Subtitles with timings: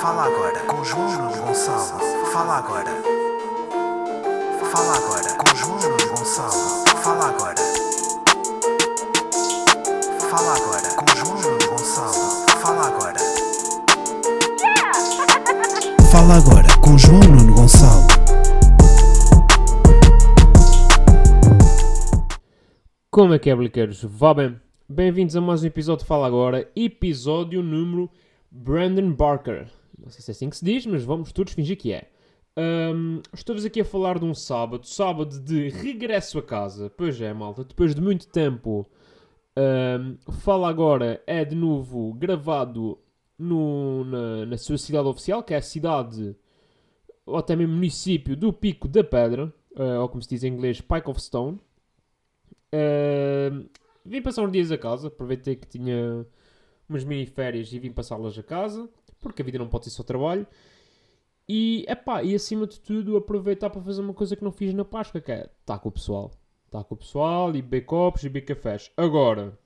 [0.00, 2.00] Fala agora com João Gonçalo.
[2.32, 2.90] Fala agora.
[4.70, 6.84] Fala agora com João Gonçalo.
[7.02, 7.54] Fala agora.
[10.30, 12.46] Fala agora com João Gonçalo.
[12.60, 13.18] Fala agora.
[16.12, 18.06] Fala agora com João Nuno Gonçalo.
[23.10, 24.04] Como é que é, bliqueiros?
[24.04, 24.60] Vá bem.
[24.86, 28.10] Bem-vindos a mais um episódio de Fala Agora, episódio número
[28.50, 29.68] Brandon Barker.
[29.98, 32.10] Não sei se é assim que se diz, mas vamos todos fingir que é.
[32.56, 36.90] Ahm, Estou-vos aqui a falar de um sábado, sábado de regresso a casa.
[36.90, 38.86] Pois é, malta, depois de muito tempo.
[39.56, 42.98] ahm, Fala Agora é de novo gravado
[43.38, 46.36] no- na, na sua cidade oficial, que é a cidade,
[47.26, 50.80] ou até mesmo município do Pico da Pedra, ah, ou como se diz em inglês,
[50.80, 51.58] Pike of Stone.
[52.72, 53.66] Ahm,
[54.04, 56.26] vim passar uns dias a casa, aproveitei que tinha
[56.88, 58.88] umas mini férias e vim passá-las a casa,
[59.20, 60.46] porque a vida não pode ser só trabalho.
[61.48, 64.84] E, epá, e acima de tudo aproveitar para fazer uma coisa que não fiz na
[64.84, 66.32] Páscoa, que é estar com o pessoal.
[66.66, 68.90] Estar com o pessoal e beber copos e beber cafés.
[68.96, 69.56] Agora,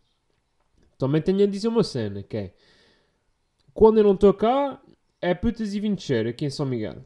[0.99, 2.55] também tenho a dizer uma cena, que é...
[3.73, 4.81] Quando eu não estou cá,
[5.23, 5.97] é putas e vinho
[6.29, 7.05] aqui em São Miguel.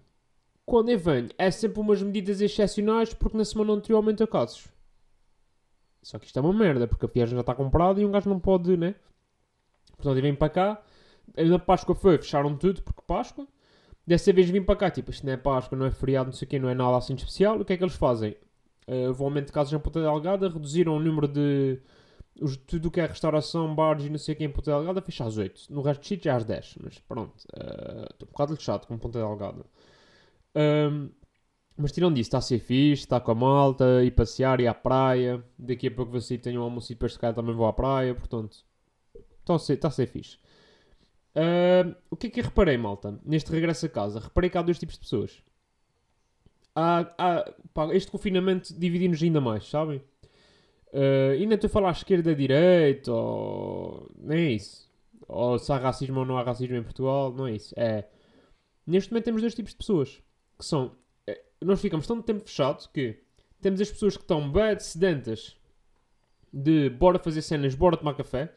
[0.66, 4.66] Quando eu venho, é sempre umas medidas excepcionais, porque na semana anterior aumentou casos.
[6.02, 8.28] Só que isto é uma merda, porque a viagem já está comprada e um gajo
[8.28, 8.94] não pode, né?
[9.96, 10.82] Portanto, eu vim para cá.
[11.36, 13.46] Na Páscoa foi, fecharam tudo, porque Páscoa.
[14.06, 16.46] Dessa vez vim para cá, tipo, isto não é Páscoa, não é feriado, não sei
[16.46, 17.58] o quê, não é nada assim de especial.
[17.60, 18.36] O que é que eles fazem?
[18.86, 21.80] Uh, o aumento de casos em Ponta Delgada, reduziram o número de...
[22.40, 25.00] Os, tudo o que é restauração, bares e não sei o quê em Ponta Delgada,
[25.00, 25.72] fecha às 8.
[25.72, 26.78] No resto de sítios é às 10.
[26.82, 29.64] Mas pronto, uh, estou um bocado lixado com Ponta Delgada.
[30.54, 31.08] Um,
[31.76, 34.74] mas tirando disso, está a ser fixe, está com a malta, ir passear, ir à
[34.74, 35.42] praia.
[35.58, 37.72] Daqui a pouco vou sair, tenho um almoço e depois se calhar também vou à
[37.72, 38.64] praia, portanto,
[39.40, 40.38] está a ser, está a ser fixe.
[42.10, 44.20] O que é que eu reparei, malta, neste regresso a casa?
[44.20, 45.42] Reparei que há dois tipos de pessoas.
[46.74, 50.02] Há, há, pá, este confinamento divide-nos ainda mais, sabem?
[50.92, 54.10] E nem estou a falar esquerda, direita, ou...
[54.16, 54.88] nem é isso.
[55.26, 57.74] Ou se há racismo ou não há racismo em Portugal, não é isso.
[57.76, 58.06] É...
[58.86, 60.22] Neste momento temos dois tipos de pessoas,
[60.58, 60.96] que são
[61.64, 63.18] nós ficamos tão tempo fechado que
[63.60, 65.56] temos as pessoas que estão bem sedentas
[66.52, 68.54] de bora fazer cenas, bora tomar café,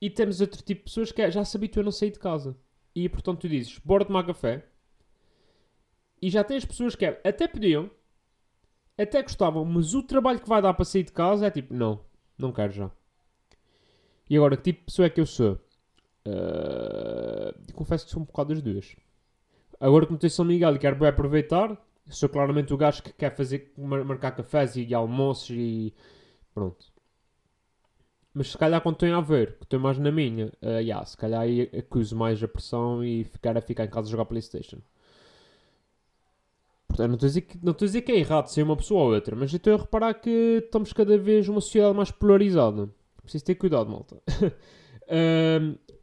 [0.00, 2.56] e temos outro tipo de pessoas que já se habituam a não sair de casa.
[2.94, 4.64] E portanto tu dizes, bora tomar café,
[6.20, 7.90] e já tens pessoas que até podiam,
[8.98, 12.00] até gostavam, mas o trabalho que vai dar para sair de casa é tipo, não,
[12.38, 12.90] não quero já.
[14.28, 15.58] E agora, que tipo de pessoa é que eu sou?
[16.26, 18.96] Ah, confesso que sou um bocado das duas.
[19.80, 21.76] Agora que me tenho São Miguel e quero bem aproveitar,
[22.08, 25.94] sou claramente o gajo que quer fazer, mar- marcar cafés e almoços e
[26.54, 26.89] pronto.
[28.32, 31.16] Mas se calhar quando estou a ver, que estou mais na minha, uh, yeah, se
[31.16, 34.78] calhar aí acuso mais a pressão e ficar a ficar em casa a jogar Playstation.
[36.86, 38.76] Portanto, não estou a dizer que, não estou a dizer que é errado ser uma
[38.76, 42.88] pessoa ou outra, mas estou a reparar que estamos cada vez uma sociedade mais polarizada.
[43.22, 44.16] Preciso ter cuidado, malta.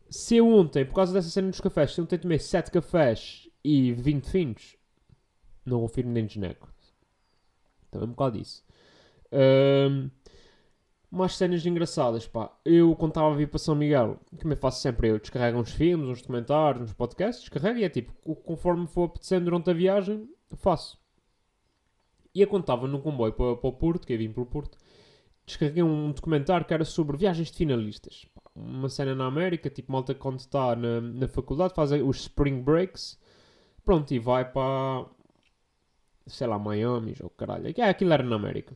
[0.09, 3.49] Se eu ontem, por causa dessa cena dos cafés, se eu ontem tomei 7 cafés
[3.63, 4.77] e 20 finos,
[5.65, 6.69] não confirmo nem desneco.
[7.91, 8.63] Também um bocado disso.
[9.31, 10.09] Ahm,
[11.09, 12.51] mais cenas engraçadas, pá.
[12.65, 15.71] Eu, quando estava a vir para São Miguel, como eu faço sempre, eu descarrego uns
[15.73, 20.29] filmes, uns documentários, uns podcasts, descarrego e é tipo, conforme for apetecendo durante a viagem,
[20.57, 20.99] faço.
[22.33, 24.45] E eu, quando estava no comboio para, para o Porto, que eu vim para o
[24.45, 24.77] Porto,
[25.45, 28.25] descarreguei um documentário que era sobre viagens de finalistas.
[28.35, 32.61] Pá, Uma cena na América, tipo, malta quando está na, na faculdade, faz os spring
[32.61, 33.19] breaks,
[33.85, 35.05] pronto, e vai para,
[36.27, 37.73] sei lá, Miami ou caralho.
[37.75, 38.75] É, aquilo era na América.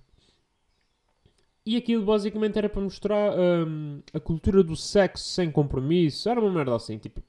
[1.65, 6.27] E aquilo basicamente era para mostrar hum, a cultura do sexo sem compromisso.
[6.27, 7.21] Era uma merda assim, tipo.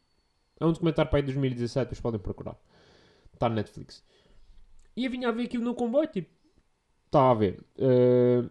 [0.59, 2.57] É um documentário para aí de 2017, vocês podem procurar.
[3.35, 4.03] Está na Netflix.
[4.97, 6.31] E eu vinha a ver aquilo no comboio, tipo.
[7.07, 7.61] Estava a ver.
[7.77, 8.49] Uh,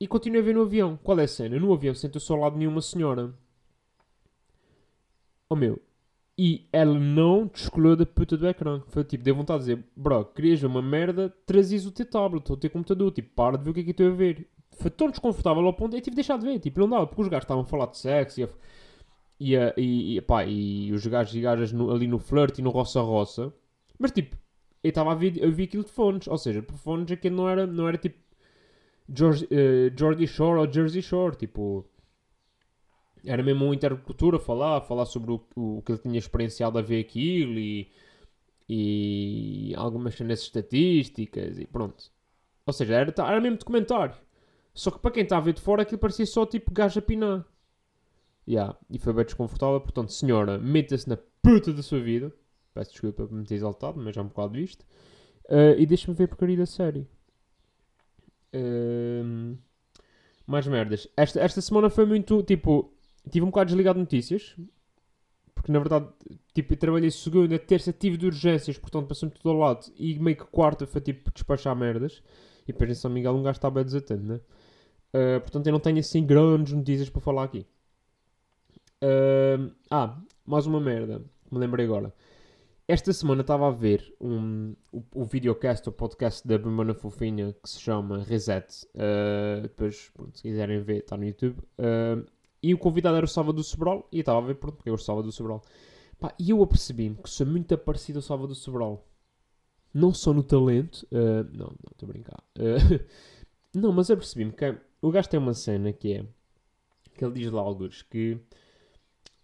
[0.00, 0.98] e continuei a ver no avião.
[1.02, 1.58] Qual é a cena?
[1.60, 3.34] No avião sentou-se ao lado de mim uma senhora.
[5.48, 5.80] Oh meu.
[6.38, 8.82] E ela não descolou da puta do ecrã.
[8.88, 12.48] Foi tipo, deu vontade de dizer, bro, querias ver uma merda, trazias o teu tablet
[12.50, 13.12] ou o teu computador.
[13.12, 14.48] Tipo, para de ver o que é que estou a ver.
[14.82, 16.58] Foi tão desconfortável ao ponto eu tive de deixar de ver.
[16.60, 18.48] Tipo, não dava, porque os gajos estavam a falar de sexo e, a,
[19.40, 22.70] e, a- e, pá, e os gajos e gajas no- ali no flirt e no
[22.70, 23.52] roça-roça.
[23.98, 24.36] Mas tipo,
[24.82, 26.26] eu estava a ver, eu vi aquilo de fones.
[26.28, 28.18] Ou seja, por fones aquilo não era, não era tipo
[29.14, 29.48] George,
[29.98, 31.36] Geordie Shore ou Jersey Shore.
[31.36, 31.86] Tipo,
[33.24, 37.00] era mesmo uma intercultura falar, falar sobre o, o que ele tinha experienciado a ver
[37.00, 37.88] aquilo e,
[38.68, 42.10] e algumas cenas estatísticas e pronto.
[42.66, 44.16] Ou seja, era, era mesmo documentário.
[44.74, 47.02] Só que para quem está a ver de fora aquilo parecia só tipo gajo a
[47.02, 47.44] pinar.
[48.48, 49.80] Yeah, e foi bem desconfortável.
[49.80, 52.32] Portanto, senhora, meta-se na puta da sua vida.
[52.74, 54.82] Peço desculpa por me ter exaltado, mas é um bocado isto.
[55.44, 57.06] Uh, e deixa-me ver porcaria da série.
[58.54, 59.56] Uh,
[60.46, 61.06] mais merdas.
[61.16, 62.92] Esta, esta semana foi muito, tipo...
[63.30, 64.56] Tive um bocado desligado de notícias.
[65.54, 66.08] Porque, na verdade,
[66.54, 68.78] tipo, trabalhei segunda, terça, tive de urgências.
[68.78, 69.92] Portanto, passou-me tudo ao lado.
[69.96, 72.22] E meio que quarta foi, tipo, despachar merdas.
[72.66, 74.40] E depois em São Miguel um gajo está bem desatento, né?
[75.14, 77.66] Uh, portanto, eu não tenho, assim, grandes notícias para falar aqui.
[79.02, 81.22] Uh, ah, mais uma merda.
[81.50, 82.14] Me lembrei agora.
[82.88, 87.68] Esta semana estava a ver um, o, o videocast, o podcast da Bambana Fofinha que
[87.68, 88.86] se chama Reset.
[88.94, 91.58] Uh, depois, pronto, se quiserem ver, está no YouTube.
[92.62, 94.08] E o convidado era o Salvador Sobral.
[94.10, 95.62] E eu estava a ver, pronto, porque eu gosto Salvador Sobral.
[96.18, 99.06] Pá, e eu apercebi-me que sou muito parecido ao Salvador Sobral.
[99.92, 101.06] Não só no talento.
[101.10, 102.42] Não, não, estou a brincar.
[103.74, 104.64] não, mas apercebi-me que
[105.02, 106.24] o gajo tem uma cena que é.
[107.14, 108.38] Que ele diz lá alguns que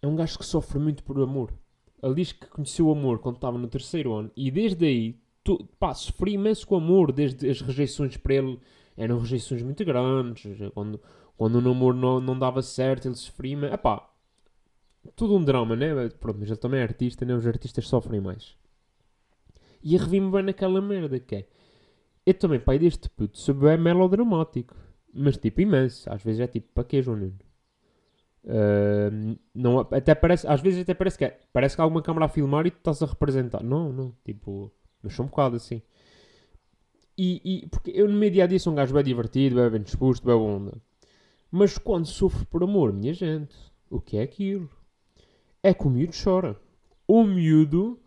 [0.01, 1.53] é um gajo que sofre muito por amor.
[2.01, 5.67] Ele diz que conheceu o amor quando estava no terceiro ano e desde aí tu,
[5.77, 8.59] pá, sofri imenso com o amor, desde as rejeições para ele
[8.95, 10.99] eram rejeições muito grandes, quando,
[11.37, 14.09] quando o namoro não, não dava certo ele sofria, mas, epá,
[15.15, 16.09] tudo um drama, né?
[16.19, 17.33] Pronto, mas ele também é artista, né?
[17.33, 18.55] Os artistas sofrem mais.
[19.81, 21.47] E arrevi-me bem naquela merda que é.
[22.25, 24.75] Eu também, pai, deste puto, sou bem melodramático.
[25.13, 26.11] Mas tipo, imenso.
[26.11, 27.39] Às vezes é tipo, para quê, João Nuno?
[28.43, 32.25] Uh, não, até parece, às vezes até parece que é, parece que há alguma câmera
[32.25, 33.63] a filmar e tu estás a representar.
[33.63, 34.71] Não, não, tipo,
[35.03, 35.81] mas sou um bocado assim.
[37.17, 39.69] E, e porque eu no meu dia a dia sou um gajo bem divertido, bem,
[39.69, 40.81] bem disposto, bem onda.
[41.51, 43.55] Mas quando sofro por amor, minha gente,
[43.89, 44.69] o que é aquilo?
[45.61, 46.55] É que o miúdo chora.
[47.07, 47.99] O miúdo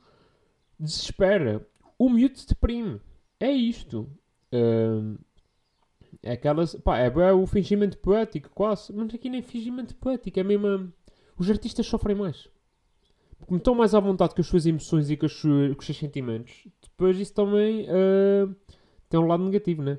[0.79, 1.67] desespera.
[1.99, 3.01] O miúdo se deprime.
[3.39, 4.09] É isto.
[4.53, 5.19] Uh,
[6.27, 6.75] aquelas.
[6.77, 8.93] Pá, é, é o fingimento poético, quase.
[8.93, 10.93] Mas aqui nem fingimento poético, é mesmo.
[11.39, 12.49] Os artistas sofrem mais.
[13.39, 15.99] Porque estão mais à vontade com as suas emoções e com, suas, com os seus
[15.99, 16.69] sentimentos.
[16.83, 18.55] Depois isso também uh,
[19.09, 19.99] tem um lado negativo, né?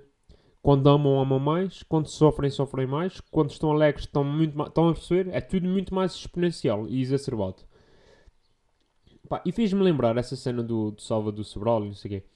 [0.62, 1.84] Quando amam, amam mais.
[1.84, 3.20] Quando sofrem, sofrem mais.
[3.20, 5.30] Quando estão alegres, estão, muito mais, estão a perceber.
[5.34, 7.64] É tudo muito mais exponencial e exacerbado.
[9.28, 12.28] Pá, e fez-me lembrar essa cena do, do Salvador Sobral, não sei o quê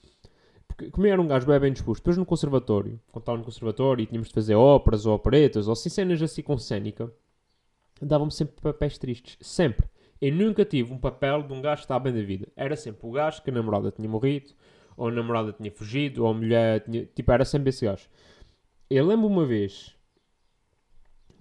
[0.92, 4.28] como era um gajo bem, disposto, depois no conservatório, quando estava no conservatório e tínhamos
[4.28, 7.12] de fazer óperas ou operetas ou assim cenas assim com cénica,
[8.00, 9.36] davam-me sempre papéis tristes.
[9.40, 9.88] Sempre.
[10.20, 12.48] Eu nunca tive um papel de um gajo que estava bem da vida.
[12.56, 14.52] Era sempre o gajo que a namorada tinha morrido,
[14.96, 17.06] ou a namorada tinha fugido, ou a mulher tinha.
[17.06, 18.08] Tipo, era sempre esse gajo.
[18.88, 19.96] Eu lembro uma vez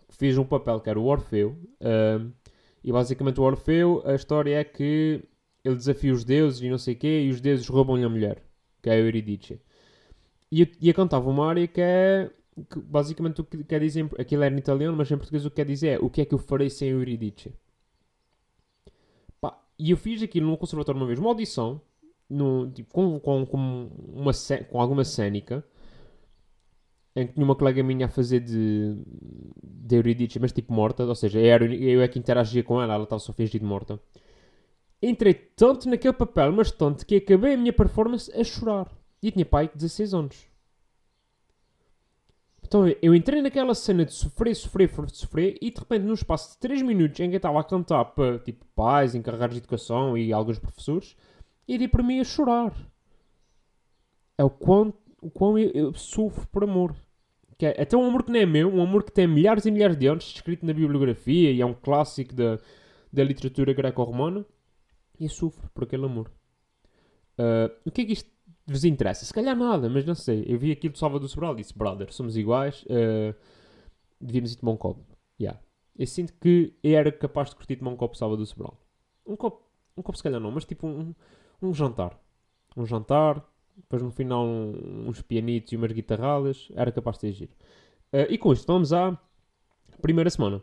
[0.07, 2.31] que fiz um papel que era o Orfeu, uh,
[2.83, 5.23] e basicamente o Orfeu, a história é que
[5.63, 8.46] ele desafia os deuses e não sei o quê, e os deuses roubam-lhe a mulher
[8.87, 9.59] que é a Euridice.
[10.51, 12.31] E, e eu cantava uma área que é
[12.69, 15.57] que basicamente o que quer dizer, aquilo era em italiano, mas em português o que
[15.57, 17.53] quer dizer é o que é que eu farei sem Euridice.
[19.39, 21.81] Pá, e eu fiz aquilo no conservatório uma vez, uma audição,
[22.29, 24.31] no, tipo, com, com, com, uma,
[24.71, 25.63] com alguma cénica,
[27.15, 28.95] em que tinha uma colega minha a fazer de,
[29.63, 33.19] de Euridice, mas tipo morta, ou seja, eu é que interagia com ela, ela estava
[33.19, 33.99] só fingida morta.
[35.01, 38.91] Entrei tanto naquele papel, mas tanto, que acabei a minha performance a chorar.
[39.21, 40.47] E tinha pai de 16 anos.
[42.63, 46.57] Então eu entrei naquela cena de sofrer, sofrer, sofrer, e de repente, num espaço de
[46.57, 50.33] 3 minutos em que eu estava a cantar para tipo, pais, encarregados de educação e
[50.33, 51.15] alguns professores,
[51.67, 52.73] iria para mim a chorar.
[54.37, 56.93] É o quão, o quão eu, eu sofro por amor.
[57.57, 59.71] Que é, até um amor que não é meu, um amor que tem milhares e
[59.71, 62.59] milhares de anos, escrito na bibliografia e é um clássico da,
[63.11, 64.45] da literatura greco-romana
[65.19, 66.31] e sofro por aquele amor.
[67.37, 68.29] Uh, o que é que isto
[68.65, 69.25] vos interessa?
[69.25, 70.43] Se calhar nada, mas não sei.
[70.47, 73.35] Eu vi aquilo de Salvador Sobral e disse, brother, somos iguais, uh,
[74.19, 75.03] devíamos ir tomar um copo.
[75.39, 75.59] Yeah.
[75.97, 78.77] Eu sinto que eu era capaz de curtir tomar um copo de Salvador Sobral.
[79.25, 79.63] Um copo,
[79.95, 81.13] um copo se calhar não, mas tipo um,
[81.61, 82.19] um jantar.
[82.75, 83.43] Um jantar,
[83.75, 87.51] depois no final um, uns pianitos e umas guitarradas, era capaz de giro.
[88.11, 89.19] Uh, e com isto vamos à
[90.01, 90.57] primeira semana.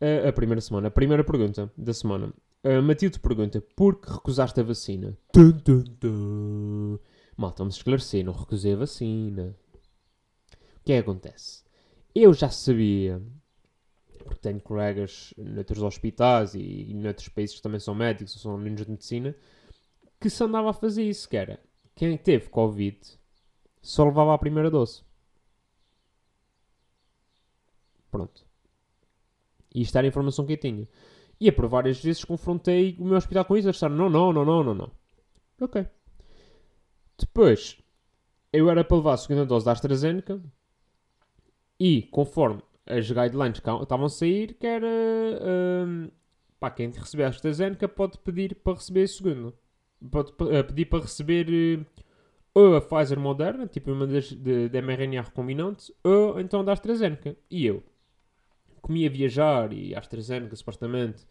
[0.00, 2.32] Uh, a primeira semana, a primeira pergunta da semana.
[2.64, 5.16] Uh, Matilde pergunta: por que recusaste a vacina?
[5.32, 6.98] Tum, tum, tum.
[7.36, 9.54] Malta, vamos esclarecer: não recusei a vacina.
[10.52, 11.62] O que é que acontece?
[12.14, 13.20] Eu já sabia,
[14.24, 18.52] porque tenho colegas noutros hospitais e, e noutros países que também são médicos ou são
[18.52, 19.34] alunos de medicina,
[20.20, 21.60] que se andava a fazer isso, que era
[21.94, 22.98] quem teve Covid
[23.82, 25.02] só levava a primeira dose.
[28.10, 28.46] Pronto.
[29.74, 30.88] E isto era a informação que eu tinha.
[31.40, 33.66] E por várias vezes confrontei o meu hospital com isso.
[33.66, 34.90] Eles disseram: não, não, não, não, não, não.
[35.60, 35.86] Ok.
[37.18, 37.78] Depois,
[38.52, 40.40] eu era para levar a segunda dose da AstraZeneca
[41.78, 44.86] e, conforme as guidelines estavam a sair, que era.
[44.86, 46.10] Um,
[46.60, 49.54] para quem receber a AstraZeneca pode pedir para receber a segunda.
[50.10, 51.84] pode eh, pedir para receber eh,
[52.54, 57.36] ou a Pfizer Moderna, tipo uma das de, de mRNA recombinante, ou então da AstraZeneca.
[57.50, 57.82] E eu
[58.86, 61.24] comia viajar e AstraZeneca supostamente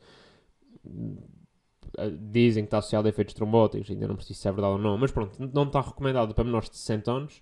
[1.97, 4.79] eh, dizem que está associado a efeitos trombóticos, ainda não preciso se é verdade ou
[4.79, 7.41] não, mas pronto, não está recomendado para menores de 60 anos.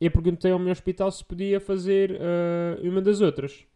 [0.00, 3.66] Eu perguntei ao meu hospital se podia fazer eh, uma das outras.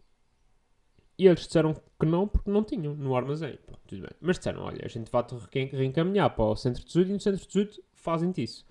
[1.18, 3.58] E eles disseram que não, porque não tinham no armazém.
[3.66, 4.10] Pronto, tudo bem.
[4.20, 5.10] Mas disseram, olha, a gente
[5.52, 8.64] re- reencaminhar para o centro de saúde e no centro de saúde fazem-te isso.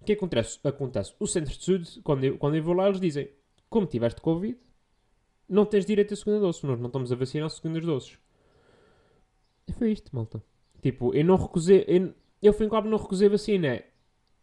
[0.00, 0.58] O que acontece?
[0.62, 1.14] Acontece.
[1.18, 3.30] O centro de saúde, quando eu, quando eu vou lá, eles dizem,
[3.70, 4.58] como tiveste Covid,
[5.48, 6.64] não tens direito à segunda dose.
[6.66, 8.18] Nós não estamos a vacinar segundas doses.
[9.68, 10.42] E foi isto, malta.
[10.82, 13.82] Tipo, eu não recusei, eu, eu fui em cabo não recusei vacina.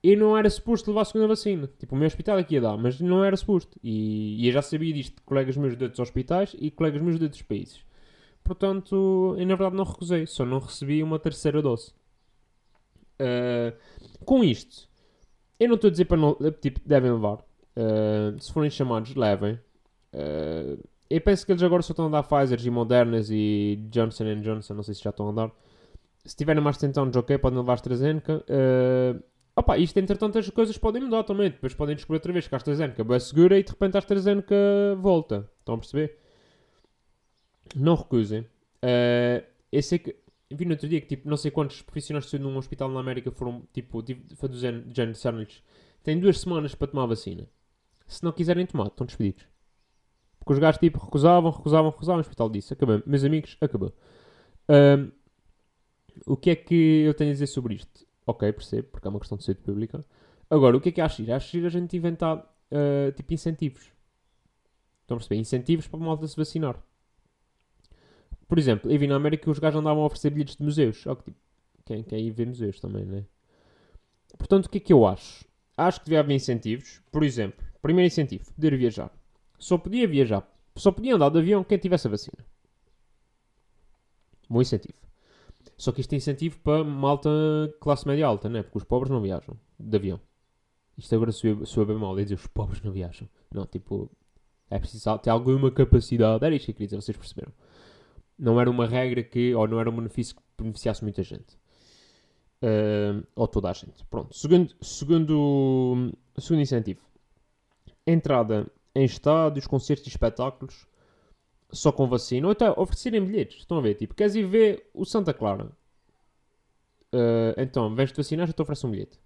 [0.01, 1.69] Eu não era suposto levar a segunda vacina.
[1.79, 3.79] Tipo, o meu hospital aqui ia dar, mas não era suposto.
[3.81, 7.17] E, e eu já sabia disto de colegas meus de outros hospitais e colegas meus
[7.17, 7.85] de outros países.
[8.43, 11.93] Portanto, eu na verdade não recusei, só não recebi uma terceira dose.
[13.19, 13.73] Ah,
[14.25, 14.89] com isto,
[15.59, 16.37] eu não estou a dizer para não.
[16.61, 17.43] Tipo, devem levar.
[17.75, 19.59] Ah, se forem chamados, levem.
[20.13, 20.77] Ah,
[21.13, 24.73] eu penso que eles agora só estão a dar Pfizer e Modernas e Johnson Johnson,
[24.73, 25.51] não sei se já estão a dar.
[26.25, 28.43] Se tiverem mais de 60 anos, ok, podem levar AstraZeneca.
[28.49, 29.21] Uh,
[29.55, 31.51] opa, isto entretanto as coisas podem mudar também.
[31.51, 34.55] Depois podem descobrir outra vez que a AstraZeneca é segura e de repente a AstraZeneca
[34.97, 35.47] volta.
[35.59, 36.17] Estão a perceber?
[37.75, 38.41] Não recusem.
[38.41, 40.15] Uh, eu sei que.
[40.49, 42.99] Vi no outro dia que tipo, não sei quantos profissionais de saúde num hospital na
[42.99, 44.03] América foram tipo,
[44.35, 45.63] foi do género disseram-lhes
[46.03, 47.47] têm duas semanas para tomar a vacina.
[48.05, 49.52] Se não quiserem tomar, estão despedidos.
[50.43, 52.17] Porque os gajos tipo recusavam, recusavam, recusavam.
[52.17, 53.01] O hospital disse: acabou.
[53.05, 53.93] Meus amigos, acabou.
[54.69, 55.09] Um,
[56.25, 58.05] o que é que eu tenho a dizer sobre isto?
[58.27, 60.03] Ok, percebo, porque é uma questão de saúde pública.
[60.49, 61.33] Agora, o que é que acho giro?
[61.33, 63.83] Acho giro a gente inventar uh, tipo incentivos.
[65.01, 65.39] Estão a perceber?
[65.39, 66.77] Incentivos para a malta se vacinar.
[68.47, 71.01] Por exemplo, eu vi na América que os gajos andavam a oferecer bilhetes de museus.
[71.01, 71.37] Só que, tipo,
[71.85, 73.25] quem quer ir ver museus também, né?
[74.37, 75.45] Portanto, o que é que eu acho?
[75.77, 77.01] Acho que devia haver incentivos.
[77.11, 79.11] Por exemplo, primeiro incentivo, poder viajar.
[79.63, 82.45] Só podia viajar, só podia andar de avião quem tivesse a vacina.
[84.49, 84.97] Bom incentivo.
[85.77, 87.29] Só que isto é incentivo para malta
[87.79, 88.61] classe média alta, né?
[88.61, 90.19] Porque os pobres não viajam de avião.
[90.97, 93.29] Isto agora soa bem mal, é dizer os pobres não viajam.
[93.53, 94.11] Não, tipo,
[94.69, 96.43] é preciso ter alguma capacidade.
[96.43, 97.53] Era isto que eu queria dizer, vocês perceberam.
[98.37, 101.57] Não era uma regra que, ou não era um benefício que beneficiasse muita gente.
[102.61, 104.03] Uh, ou toda a gente.
[104.07, 104.35] Pronto.
[104.35, 106.99] Segundo, segundo, segundo incentivo.
[108.05, 110.87] Entrada em estádios, concertos e espetáculos
[111.71, 112.47] só com vacina.
[112.47, 113.59] Ou até oferecerem bilhetes.
[113.59, 113.95] Estão a ver?
[113.95, 115.65] Tipo, queres ir ver o Santa Clara?
[117.13, 119.19] Uh, então, vens-te vacinar, já te oferece um bilhete.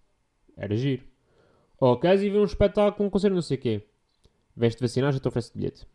[0.55, 1.03] Era giro.
[1.79, 3.87] Ou queres ir ver um espetáculo, um concerto, não sei o quê.
[4.55, 5.87] Vens-te vacinar, já te oferece bilhete.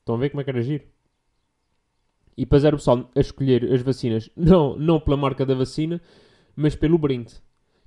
[0.00, 0.84] Estão a ver como é que era giro?
[2.36, 6.02] E depois era o pessoal a escolher as vacinas, não, não pela marca da vacina,
[6.54, 7.34] mas pelo brinde.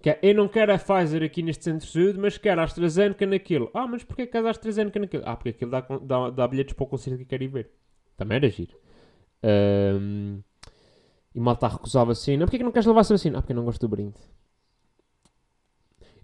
[0.02, 2.64] Que é, eu não quero a Pfizer aqui neste centro de saúde, mas quero a
[2.64, 3.70] AstraZeneca naquilo.
[3.74, 5.24] Ah, mas porquê que queres a AstraZeneca naquilo?
[5.26, 7.70] Ah, porque aquilo dá, dá, dá bilhetes para o concerto que quero ir ver.
[8.16, 8.78] Também era giro.
[9.44, 10.42] Um,
[11.36, 12.46] e mal está a recusar a vacina.
[12.46, 13.40] Porquê que não queres levar essa vacina?
[13.40, 14.16] Ah, porque eu não gosto do brinde.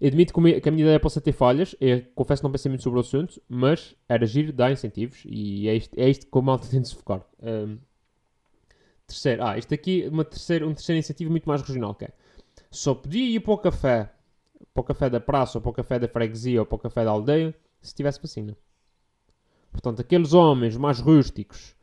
[0.02, 1.76] Admito que a minha ideia possa ter falhas.
[1.78, 5.22] Eu confesso que não pensei muito sobre o assunto, mas era giro, dá incentivos.
[5.26, 7.22] E é isto, é isto que a malta tem de se focar.
[7.42, 7.78] Um,
[9.06, 12.10] terceiro, ah, isto aqui uma terceira, um terceiro incentivo muito mais regional, que é
[12.76, 14.12] só podia ir para o café,
[14.74, 17.04] para o café da praça, ou para o café da freguesia, ou para o café
[17.04, 18.56] da aldeia, se tivesse vacina.
[19.72, 21.74] Portanto, aqueles homens mais rústicos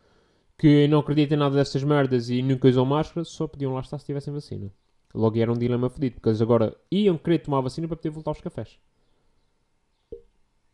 [0.58, 3.98] que não acreditam em nada dessas merdas e nunca usam máscara, só podiam lá estar
[3.98, 4.72] se tivessem vacina.
[5.14, 8.32] Logo era um dilema fedido, porque eles agora iam querer tomar vacina para poder voltar
[8.32, 8.80] aos cafés.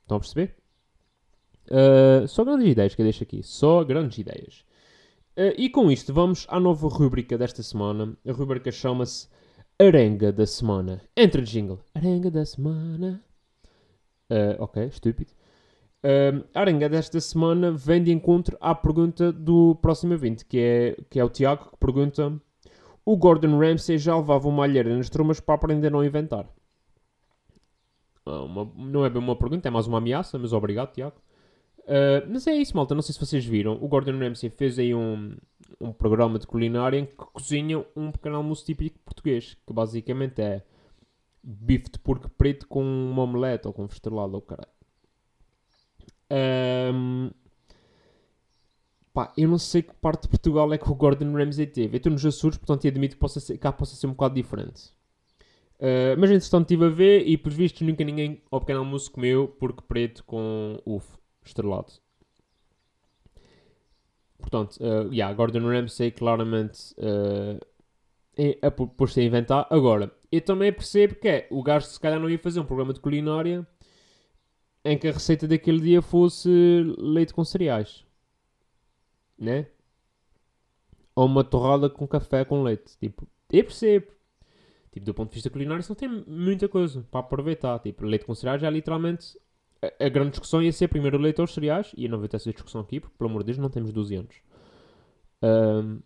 [0.01, 0.55] Estão a perceber?
[1.67, 3.43] Uh, só grandes ideias que eu deixo aqui.
[3.43, 4.65] Só grandes ideias.
[5.37, 8.17] Uh, e com isto, vamos à nova rúbrica desta semana.
[8.27, 9.27] A rúbrica chama-se
[9.81, 11.01] Arenga da Semana.
[11.15, 11.79] Entra jingle.
[11.95, 13.23] Arenga da Semana.
[14.29, 15.31] Uh, ok, estúpido.
[16.03, 20.97] Uh, a arenga desta semana vem de encontro à pergunta do próximo evento, que é,
[21.09, 22.41] que é o Tiago, que pergunta
[23.05, 26.45] o Gordon Ramsay já levava uma alheira nas trombas para aprender a não inventar.
[28.25, 31.15] Uma, não é bem uma pergunta, é mais uma ameaça, mas obrigado, Tiago.
[31.79, 32.93] Uh, mas é isso, malta.
[32.93, 33.79] Não sei se vocês viram.
[33.81, 35.37] O Gordon Ramsay fez aí um,
[35.79, 39.57] um programa de culinária em que cozinha um pequeno almoço típico português.
[39.65, 40.63] Que basicamente é
[41.43, 44.69] bife de porco preto com uma omelete ou com um estrelado ou caralho.
[46.31, 47.31] Um,
[49.13, 51.95] pá, eu não sei que parte de Portugal é que o Gordon Ramsay teve.
[51.95, 54.91] Eu estou nos Açores, portanto admito que possa ser, cá possa ser um bocado diferente.
[55.79, 59.47] Uh, mas entretanto estive a ver e, por vistos, nunca ninguém ao pequeno almoço comeu
[59.47, 61.93] porco preto com ufo estrelado.
[64.39, 67.59] Portanto, uh, yeah, Gordon Ramsay claramente uh,
[68.37, 69.67] é, a pô- pôs-se a inventar.
[69.69, 72.93] Agora, eu também percebo que é, o gajo se calhar não ia fazer um programa
[72.93, 73.67] de culinária
[74.83, 76.49] em que a receita daquele dia fosse
[76.97, 78.05] leite com cereais.
[79.37, 79.67] Né?
[81.15, 82.97] Ou uma torrada com café com leite.
[82.97, 84.07] Tipo, eu percebo.
[84.91, 87.77] Tipo, do ponto de vista culinário, isso não tem muita coisa para aproveitar.
[87.79, 89.37] Tipo, leite com cereais é literalmente.
[89.81, 91.91] A, a grande discussão ia ser primeiro o leite aos cereais.
[91.95, 94.15] E não vou ter essa discussão aqui, porque, pelo amor de Deus, não temos 12
[94.15, 94.35] anos.
[95.41, 95.99] Ahm,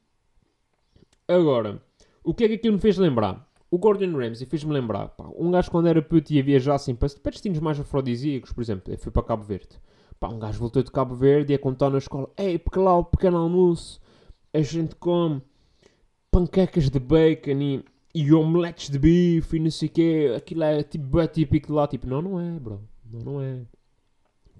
[1.27, 1.81] agora,
[2.23, 3.47] o que é que aquilo me fez lembrar?
[3.71, 5.09] O Gordon Ramsay fez-me lembrar.
[5.09, 8.61] Pá, um gajo, quando era puto, ia viajar assim para, para destinos mais afrodisíacos, por
[8.61, 8.93] exemplo.
[8.93, 9.79] Eu fui para Cabo Verde.
[10.19, 12.95] Pá, um gajo voltou de Cabo Verde e ia contar na escola: Ei, porque lá
[12.97, 13.99] o pequeno almoço
[14.53, 15.41] a gente come
[16.31, 20.33] panquecas de bacon e, e omeletes de bife e não sei o quê.
[20.37, 21.87] Aquilo é tipo é típico de lá.
[21.87, 22.79] Tipo, não, não é, bro.
[23.13, 23.61] Não, é.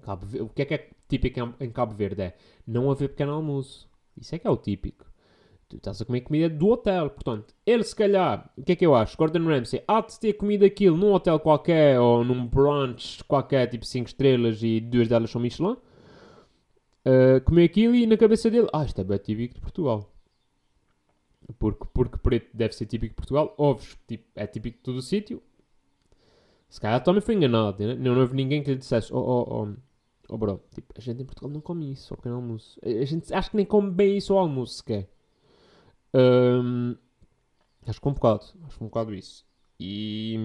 [0.02, 2.22] Cabo Ve- o que é que é típico em, Cabo Verde?
[2.22, 3.88] É não haver pequeno almoço.
[4.16, 5.06] Isso é que é o típico.
[5.68, 7.10] Tu estás a comer comida do hotel.
[7.10, 9.16] Portanto, ele se calhar, o que é que eu acho?
[9.16, 13.84] Gordon Ramsay há de ter comido aquilo num hotel qualquer ou num brunch qualquer, tipo
[13.86, 15.76] 5 estrelas e duas delas são Michelin.
[17.06, 20.10] Uh, comer aquilo e na cabeça dele, ah, isto é bem típico de Portugal.
[21.58, 23.54] Porque, porque preto deve ser típico de Portugal.
[23.58, 25.42] Ovos, tipo, é típico de todo o sítio.
[26.74, 27.86] Se calhar também foi enganado.
[27.86, 27.94] Né?
[27.94, 29.76] Não houve ninguém que lhe dissesse, oh, oh, oh,
[30.28, 32.80] oh bro, tipo, a gente em Portugal não come isso ao pequeno almoço.
[32.84, 35.08] A a gente acho que nem come bem isso ao almoço sequer.
[36.12, 36.96] Hum,
[37.86, 38.44] acho que um bocado.
[38.66, 39.46] Acho que um bocado isso.
[39.78, 40.36] E.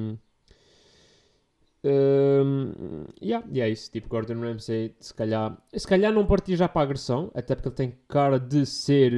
[1.84, 3.92] hum, yeah, e é isso.
[3.92, 5.60] Tipo, Gordon Ramsay, se calhar.
[5.74, 9.14] Se calhar não partia já para a agressão, até porque ele tem cara de ser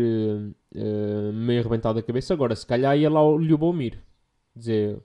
[0.73, 2.33] eh, meio arrebentado da cabeça.
[2.33, 4.01] Agora, se calhar ia lá o Lubomir
[4.55, 4.97] dizer: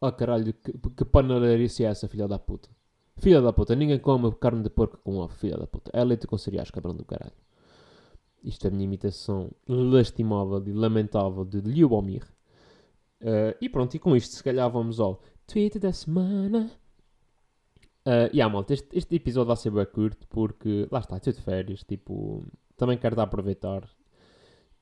[0.00, 2.68] Oh caralho, que, que panelarice é essa, filha da puta?
[3.18, 5.90] Filha da puta, ninguém come carne de porco com ovo, filha da puta.
[5.94, 7.32] É leite com cereais, cabrão do caralho.
[8.44, 12.22] Isto é a minha imitação lastimável e lamentável de Lubomir.
[13.22, 16.70] Uh, e pronto, e com isto, se calhar vamos ao tweet da semana.
[18.06, 21.32] Uh, e yeah, malta, este, este episódio vai ser bem curto porque lá está, estou
[21.32, 21.82] de férias.
[21.82, 22.44] Tipo,
[22.76, 23.88] também quero dar aproveitar.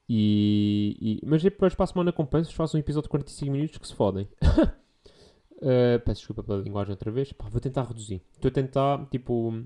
[0.09, 3.87] E, e- mas depois para a semana compensa, faço um episódio de 45 minutos que
[3.87, 4.29] se fodem.
[5.56, 7.32] Uh, peço desculpa pela linguagem outra vez.
[7.32, 8.22] Pá, vou tentar reduzir.
[8.34, 9.64] Estou a tentar, tipo,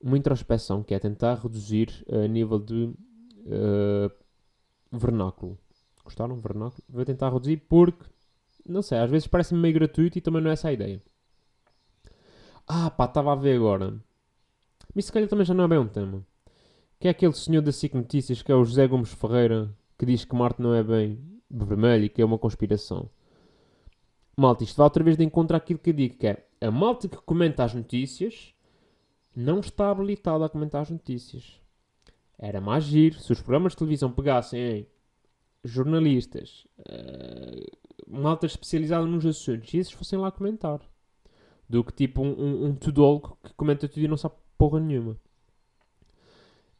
[0.00, 4.10] uma introspeção que é tentar reduzir a nível de uh,
[4.92, 5.58] vernáculo.
[6.04, 6.36] Gostaram?
[6.36, 6.82] Vernáculo?
[6.88, 8.04] Vou tentar reduzir porque,
[8.66, 11.02] não sei, às vezes parece-me meio gratuito e também não é essa a ideia.
[12.66, 14.00] Ah, pá, estava a ver agora.
[14.94, 16.24] Mas se calhar também já não é bem um tema.
[16.98, 20.24] Que é aquele senhor da SIC Notícias que é o José Gomes Ferreira que diz
[20.24, 21.18] que Marte não é bem
[21.50, 23.10] vermelho e que é uma conspiração.
[24.40, 27.06] Malta, isto vai outra vez de encontro àquilo que eu digo, que é a malta
[27.06, 28.54] que comenta as notícias
[29.36, 31.60] não está habilitada a comentar as notícias.
[32.38, 34.86] Era mais giro se os programas de televisão pegassem em
[35.62, 37.66] jornalistas, eh,
[38.08, 40.80] malta especializada nos assuntos e esses fossem lá comentar.
[41.68, 45.18] Do que tipo um, um, um tudólogo que comenta tudo e não sabe porra nenhuma.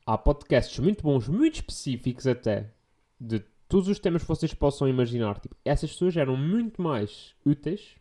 [0.06, 2.72] Há podcasts muito bons, muito específicos até,
[3.20, 5.38] de todos os temas que vocês possam imaginar.
[5.38, 7.96] Tipo, essas pessoas eram muito mais úteis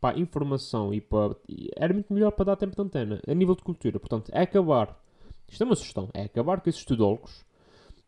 [0.00, 1.36] para informação e para.
[1.76, 4.00] era muito melhor para dar tempo de antena, a nível de cultura.
[4.00, 4.98] Portanto, é acabar.
[5.46, 6.08] Isto é uma sugestão.
[6.14, 7.44] É acabar com esses tudólogos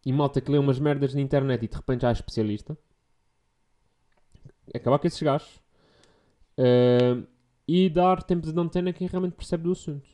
[0.05, 2.77] e malta que lê umas merdas na internet e de repente já é especialista.
[4.75, 5.61] Acabar com esses gajos.
[6.57, 7.23] Ah,
[7.69, 10.09] e dar tempo de antena a quem realmente percebe do assunto.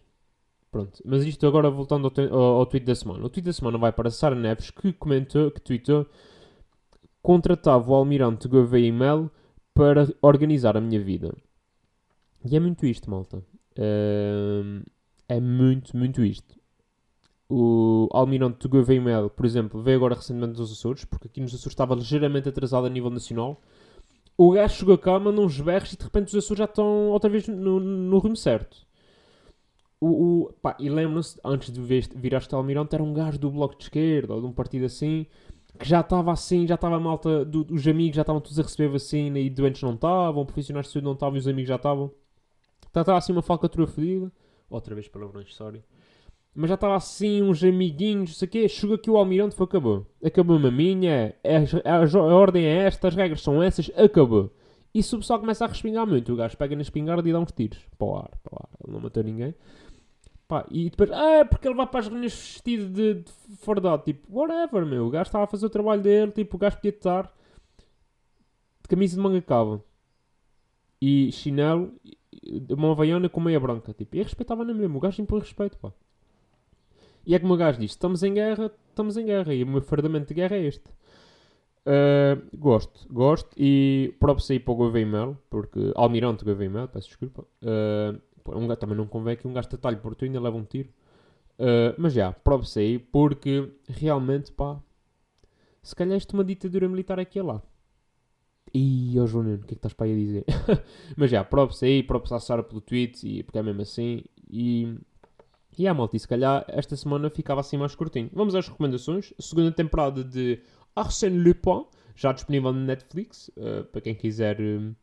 [0.71, 1.01] Pronto.
[1.05, 3.25] Mas isto agora voltando ao, ao, ao tweet da semana.
[3.25, 6.07] O tweet da semana vai para Sara Neves que comentou, que tweetou
[7.23, 9.31] contratava o Almirante Gouveia e Melo
[9.75, 11.35] para organizar a minha vida.
[12.45, 13.43] E é muito isto, malta.
[13.79, 14.83] Ahm,
[15.29, 16.59] é muito, muito isto.
[17.49, 21.55] O Almirante Gouveia e Melo, por exemplo, veio agora recentemente dos Açores, porque aqui nos
[21.55, 23.61] Açores estava ligeiramente atrasado a nível nacional.
[24.37, 27.31] O gajo chegou cá, mandou uns berros e de repente os Açores já estão outra
[27.31, 28.87] vez no, no rumo certo.
[30.01, 33.77] O, o, pá, e lembram-se, antes de vir este Almirante, era um gajo do Bloco
[33.77, 35.27] de Esquerda, ou de um partido assim,
[35.79, 38.89] que já estava assim, já estava malta, do- os amigos já estavam todos a receber
[38.89, 42.11] vacina e doentes não estavam, profissionais de saúde não estavam e os amigos já estavam.
[42.95, 44.33] Já estava assim uma falcatrua fedida.
[44.71, 45.83] Outra vez palavrões, sorry.
[46.55, 48.69] Mas já estava assim uns amiguinhos, não sei o quê.
[48.69, 50.05] Chegou aqui o almirante foi acabou.
[50.25, 54.53] Acabou-me a minha, é, a, a- a ordem é esta, as regras são essas, acabou.
[54.93, 57.39] E se o pessoal começa a respingar muito, o gajo pega na espingarda e dá
[57.39, 57.79] uns tiros.
[57.97, 58.69] Para o ar, para o ar.
[58.85, 59.55] Ele não matou ninguém.
[60.49, 64.03] Pá, e depois, ah, é porque ele vai para as reuniões vestido de, de fardado.
[64.03, 65.07] Tipo, whatever, meu.
[65.07, 66.33] O gajo estava a fazer o trabalho dele.
[66.33, 67.25] Tipo, o gajo podia estar
[68.83, 69.85] de camisa de manga cava
[71.01, 71.93] e chinelo,
[72.71, 73.93] uma havaiana com meia branca.
[73.93, 74.97] Tipo, e respeitava na mesma.
[74.97, 75.93] O gajo impõe respeito, pá.
[77.27, 79.53] E é como o gajo diz: estamos em guerra, estamos em guerra.
[79.53, 80.91] E o meu fardamento de guerra é este.
[81.85, 83.51] Uh, gosto, gosto.
[83.55, 87.43] E próprio sair para o Gouveia Mel, porque Almirante Gouveia Mel, peço desculpa.
[87.63, 90.57] Uh, um gajo, também não convém que um gajo te talhe por tu ainda leva
[90.57, 90.89] um tiro.
[91.59, 94.81] Uh, mas já, próprio sair, porque realmente, pá,
[95.83, 97.63] se calhar isto é uma ditadura militar aqui e lá.
[98.73, 100.45] E, ó Nuno, o que é que estás para aí a dizer?
[101.17, 104.23] mas já, próprio sair, próprio à Sara pelo tweet, e, porque é mesmo assim.
[104.51, 104.95] E,
[105.77, 108.31] e a malta, e se calhar esta semana ficava assim mais curtinho.
[108.33, 109.33] Vamos às recomendações.
[109.39, 110.61] Segunda temporada de
[110.95, 114.61] Arsène Lupin, já disponível no Netflix, uh, para quem quiser...
[114.61, 114.95] Uh,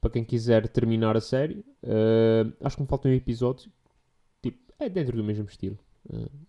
[0.00, 3.70] para quem quiser terminar a série, uh, acho que me falta um episódio.
[4.42, 5.78] Tipo, é dentro do mesmo estilo.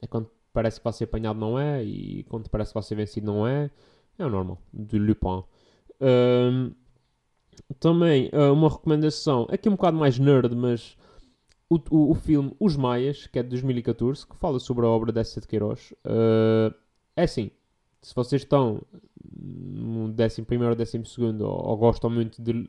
[0.02, 2.96] é quando parece que vai ser apanhado, não é, e quando parece que vai ser
[2.96, 3.70] vencido, não é.
[4.18, 5.44] É o normal, de Lupin.
[7.80, 10.98] também uma recomendação, aqui um bocado mais nerd, mas
[11.70, 15.12] o, o, o, filme Os Maias, que é de 2014, que fala sobre a obra
[15.12, 15.94] dessa de Queiroz.
[16.04, 16.74] Uh,
[17.16, 17.52] é assim,
[18.02, 18.82] se vocês estão
[19.32, 22.68] no 11 ou 12 ou, ou gostam muito de.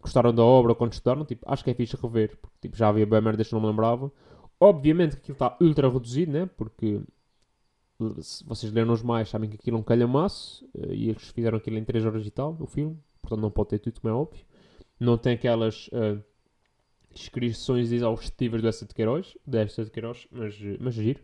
[0.00, 3.06] Gostaram da obra quando estudaram, tipo, acho que é fixe rever, porque tipo, já havia
[3.06, 4.10] bem merdas que não me lembrava.
[4.58, 6.46] Obviamente que aquilo está ultra reduzido, né?
[6.56, 7.00] Porque
[8.20, 11.58] se vocês leram os mais, sabem que aquilo é um calhamaço uh, e eles fizeram
[11.58, 14.16] aquilo em 3 horas e tal, o filme, portanto não pode ter tudo, como é
[14.16, 14.44] óbvio.
[14.98, 16.22] Não tem aquelas uh,
[17.12, 21.20] descrições exaustivas dessa de Queiroz, desta de Queiroz, mas, mas giro.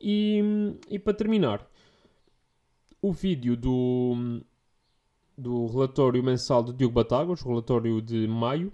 [0.00, 0.42] E,
[0.88, 1.68] e para terminar,
[3.00, 4.40] o vídeo do,
[5.36, 8.72] do relatório mensal do Diogo Batáguas, relatório de maio.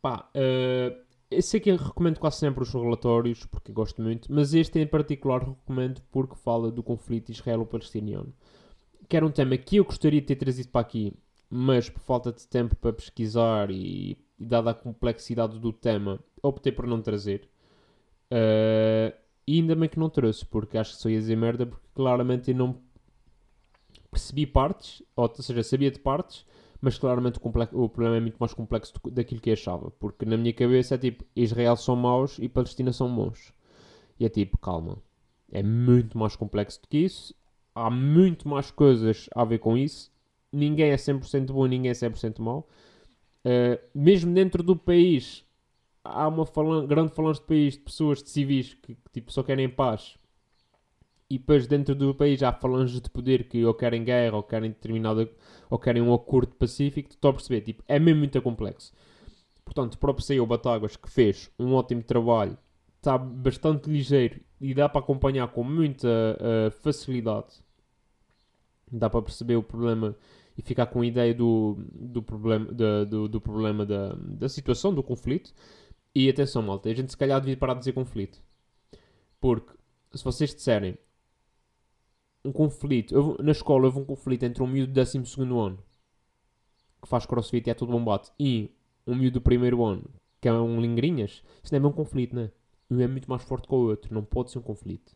[0.00, 4.52] Pá, uh, eu sei que eu recomendo quase sempre os relatórios, porque gosto muito, mas
[4.52, 8.32] este em particular recomendo porque fala do conflito israelo-palestiniano.
[9.08, 11.12] Que era um tema que eu gostaria de ter trazido para aqui,
[11.48, 16.72] mas por falta de tempo para pesquisar e, e dada a complexidade do tema, optei
[16.72, 17.48] por não trazer.
[18.32, 19.12] Uh,
[19.46, 22.50] e ainda bem que não trouxe, porque acho que só ia dizer merda, porque claramente
[22.50, 22.78] eu não
[24.10, 26.44] percebi partes, ou, seja, sabia de partes,
[26.80, 27.48] mas claramente o,
[27.82, 30.98] o, problema é muito mais complexo do, daquilo que achava, porque na minha cabeça é
[30.98, 33.52] tipo, Israel são maus e Palestina são bons.
[34.18, 34.98] E é tipo, calma,
[35.52, 37.34] é muito mais complexo do que isso,
[37.74, 40.10] há muito mais coisas a ver com isso,
[40.52, 42.68] ninguém é 100% bom, ninguém é 100% mau.
[43.44, 45.44] Uh, mesmo dentro do país,
[46.04, 46.44] há uma
[46.86, 50.18] grande falange de país de pessoas, de civis, que, que tipo, só querem paz
[51.30, 54.70] e depois dentro do país há falanges de poder que ou querem guerra ou querem
[54.70, 55.30] determinado
[55.70, 58.92] ou querem um acordo pacífico, estou a perceber, tipo, é mesmo muito complexo.
[59.64, 62.58] Portanto, o próprio CEO Batáguas que fez um ótimo trabalho,
[62.96, 67.62] está bastante ligeiro e dá para acompanhar com muita uh, facilidade.
[68.90, 70.16] Dá para perceber o problema
[70.58, 75.02] e ficar com a ideia do, do problema, do, do problema da, da situação, do
[75.02, 75.54] conflito.
[76.12, 78.42] E atenção, malta, a gente se calhar devia parar de dizer conflito.
[79.40, 79.72] Porque
[80.12, 80.98] se vocês disserem
[82.44, 83.36] um conflito.
[83.42, 85.78] Na escola houve um conflito entre um miúdo do 12 ano
[87.02, 88.70] que faz crossfit e é todo bombate e
[89.06, 90.04] um miúdo do primeiro ano
[90.40, 91.42] que é um lingrinhas.
[91.62, 92.50] Isso não é um conflito, não é?
[92.90, 94.12] Um é muito mais forte que o outro.
[94.14, 95.14] Não pode ser um conflito.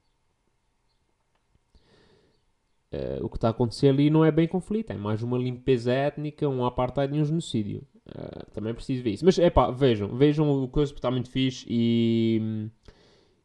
[2.92, 5.92] Uh, o que está a acontecer ali não é bem conflito, é mais uma limpeza
[5.92, 7.82] étnica, um apartheid e um genocídio.
[8.06, 9.24] Uh, também preciso ver isso.
[9.24, 12.68] Mas é pá, vejam, vejam o coisa porque está muito fixe e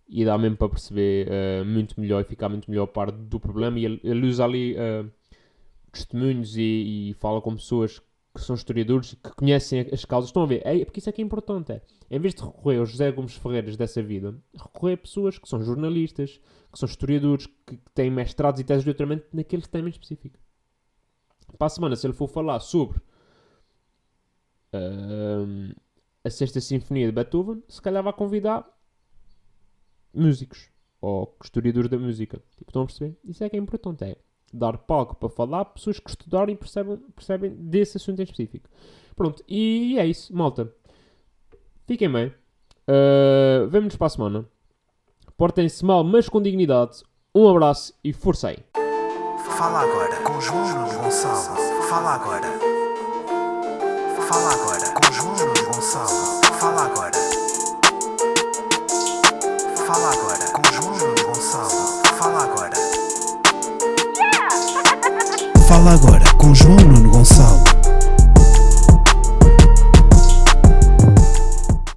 [0.10, 3.39] e dá mesmo para perceber uh, muito melhor e ficar muito melhor a par do
[3.39, 3.78] problema.
[3.78, 5.10] E ele, ele usa ali uh,
[5.91, 8.00] testemunhos e, e, fala com pessoas
[8.34, 10.30] que são historiadores que conhecem as causas.
[10.30, 10.62] Estão a ver?
[10.65, 11.74] É, porque isso é que é importante.
[11.74, 11.82] É.
[12.10, 15.62] Em vez de recorrer aos José Gomes Ferreiras dessa vida, recorrer a pessoas que são
[15.62, 16.41] jornalistas,
[16.72, 20.39] que são historiadores, que, que têm mestrados e teses de doutoramento naquele tema específico.
[21.58, 22.98] Para a semana, se ele for falar sobre
[24.74, 25.76] uh,
[26.24, 28.65] a Sexta Sinfonia de Beethoven, se calhar vai convidar
[30.13, 30.69] músicos
[31.02, 32.41] ou historiadores da música.
[32.58, 33.17] Tipo, estão a perceber?
[33.24, 34.17] Isso é que é importante, é
[34.54, 38.69] dar palco para falar pessoas que estudaram e percebem, percebem desse assunto em específico.
[39.15, 40.74] Pronto, e é isso, malta.
[41.86, 42.28] Fiquem bem.
[42.88, 44.45] Uh, Vemo-nos para a semana.
[45.38, 47.04] Portem-se mal, mas com dignidade.
[47.34, 48.10] Um abraço e
[48.45, 48.58] aí.
[49.58, 51.56] Fala agora com João Gonçalo.
[51.89, 52.48] Fala agora.
[54.28, 56.18] Fala agora com João Gonçalo.
[66.49, 67.68] Com João Nuno Gonçalo.